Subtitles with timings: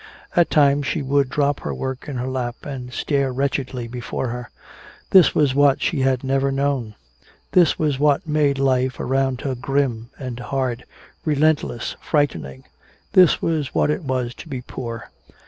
[0.35, 4.49] At times she would drop her work in her lap and stare wretchedly before her.
[5.11, 6.95] This was what she had never known;
[7.51, 10.85] this was what made life around her grim and hard,
[11.23, 12.63] relentless, frightening;
[13.13, 15.11] this was what it was to be poor.